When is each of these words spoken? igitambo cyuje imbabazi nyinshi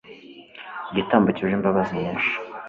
igitambo 0.91 1.27
cyuje 1.35 1.55
imbabazi 1.57 1.93
nyinshi 2.01 2.31